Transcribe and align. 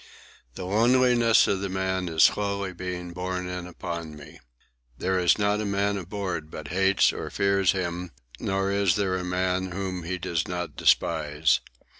The 0.55 0.65
loneliness 0.65 1.45
of 1.45 1.59
the 1.61 1.69
man 1.69 2.09
is 2.09 2.23
slowly 2.23 2.73
being 2.73 3.13
borne 3.13 3.47
in 3.47 3.67
upon 3.67 4.15
me. 4.15 4.39
There 4.97 5.19
is 5.19 5.37
not 5.37 5.61
a 5.61 5.63
man 5.65 5.95
aboard 5.95 6.49
but 6.49 6.69
hates 6.69 7.13
or 7.13 7.29
fears 7.29 7.73
him, 7.73 8.09
nor 8.39 8.71
is 8.71 8.95
there 8.95 9.15
a 9.15 9.23
man 9.23 9.67
whom 9.73 10.01
he 10.01 10.17
does 10.17 10.47
not 10.47 10.75
despise. 10.75 11.59